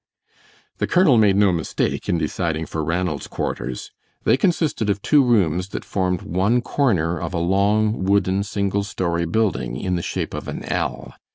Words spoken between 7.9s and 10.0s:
wooden, single story building in